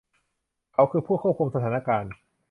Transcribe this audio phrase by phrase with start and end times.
[0.73, 2.11] เขาคือผู้ควบคุมสถานการณ์